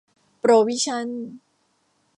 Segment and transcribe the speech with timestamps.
[0.39, 1.07] โปรวิชั่น